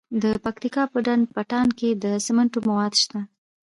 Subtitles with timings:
[0.21, 3.19] د پکتیا په ډنډ پټان کې د سمنټو مواد شته.